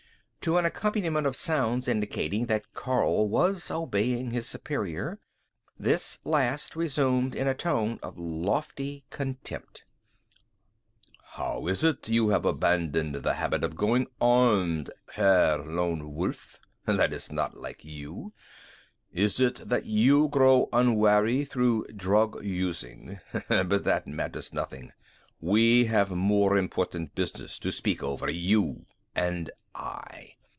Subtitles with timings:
[0.45, 5.19] To an accompaniment of sounds indicating that Karl was obeying his superior,
[5.77, 9.83] this last resumed in a tone of lofty contempt:
[11.35, 16.57] "How is it you have abandoned the habit of going armed, Herr Lone Wolf?
[16.87, 18.33] That is not like you.
[19.13, 23.19] Is it that you grow unwary through drug using?
[23.47, 24.91] But that matters nothing.
[25.39, 30.33] We have more important business to speak over, you and I.